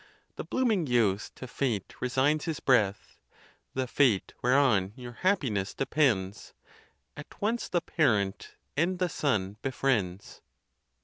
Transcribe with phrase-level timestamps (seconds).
[0.35, 3.19] The blooming youth to fate resigns his breath:
[3.75, 6.55] The fate, whereon your happiness depends,
[7.15, 10.41] At once the parent and the son befriends.